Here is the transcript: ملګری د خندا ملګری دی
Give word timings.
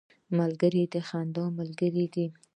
ملګری 0.37 0.83
د 0.93 0.95
خندا 1.07 1.45
ملګری 1.57 2.05
دی 2.13 2.25